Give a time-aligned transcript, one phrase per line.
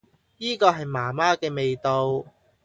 [0.39, 2.25] 依個係媽媽嘅味道